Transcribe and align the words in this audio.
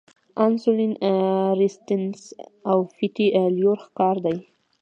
انسولین 0.45 0.91
ريزسټنس 1.59 2.19
او 2.69 2.77
فېټي 2.95 3.27
لیور 3.57 3.77
ښکار 3.85 4.15
دي- 4.25 4.35